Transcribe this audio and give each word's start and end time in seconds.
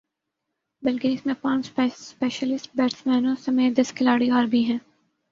بلکہ 0.83 1.07
اس 1.07 1.25
میں 1.25 1.33
پانچ 1.41 1.71
اسپیشلسٹ 1.77 2.69
بیٹسمینوں 2.75 3.35
سمیت 3.35 3.77
دس 3.77 3.93
کھلاڑی 3.93 4.29
اور 4.29 4.43
بھی 4.43 4.63
ہیں 4.65 4.77